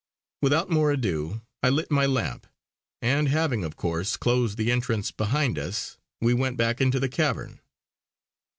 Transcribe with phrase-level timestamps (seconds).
[0.41, 2.47] Without more ado I lit my lamp,
[3.03, 7.59] and having, of course, closed the entrance behind us, we went back into the cavern.